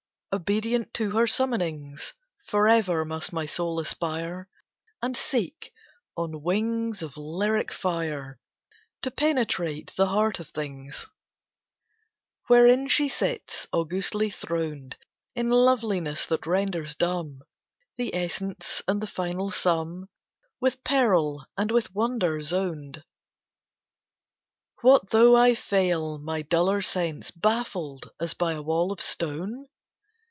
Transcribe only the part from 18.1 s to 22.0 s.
Essence and the final Sum With peril and with